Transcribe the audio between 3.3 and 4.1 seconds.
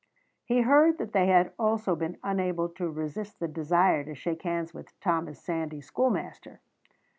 the desire